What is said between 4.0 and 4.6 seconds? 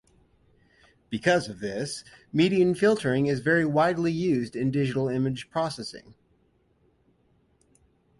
used